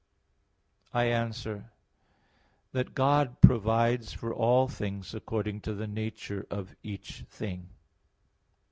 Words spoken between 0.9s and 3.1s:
I answer that,